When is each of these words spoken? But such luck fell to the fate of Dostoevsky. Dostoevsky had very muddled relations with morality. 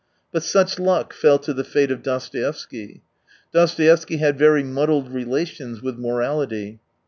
But 0.31 0.41
such 0.41 0.79
luck 0.79 1.13
fell 1.13 1.37
to 1.37 1.53
the 1.53 1.63
fate 1.63 1.91
of 1.91 2.01
Dostoevsky. 2.01 3.03
Dostoevsky 3.53 4.17
had 4.17 4.35
very 4.35 4.63
muddled 4.63 5.13
relations 5.13 5.83
with 5.83 5.99
morality. 5.99 6.79